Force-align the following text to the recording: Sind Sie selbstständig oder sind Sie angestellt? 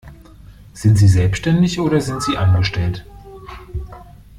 Sind 0.73 0.97
Sie 0.97 1.07
selbstständig 1.07 1.79
oder 1.79 2.01
sind 2.01 2.23
Sie 2.23 2.35
angestellt? 2.35 3.05